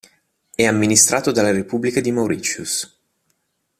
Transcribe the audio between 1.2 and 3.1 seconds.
dalla Repubblica di Mauritius.